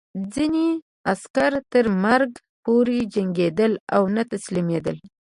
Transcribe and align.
ځینې 0.33 0.67
عسکر 1.11 1.51
تر 1.71 1.85
مرګ 2.03 2.31
پورې 2.65 2.97
جنګېدل 3.13 3.71
او 3.95 4.03
نه 4.15 4.23
تسلیمېدل 4.31 4.95